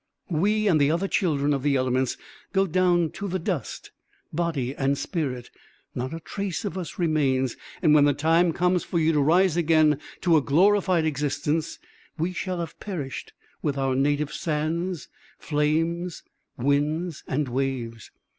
[0.31, 2.17] We, and the other children of the elements,
[2.53, 3.91] go down to the dust,
[4.33, 5.51] body and spirit;
[5.93, 9.57] not a trace of us remains and when the time comes for you to rise
[9.57, 11.77] again to a glorified existence,
[12.17, 16.23] we shall have perished with our native sands, flames,
[16.57, 18.09] winds, and waves.